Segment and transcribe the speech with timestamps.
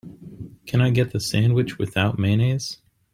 [0.65, 2.79] Can I get the sandwich without mayonnaise?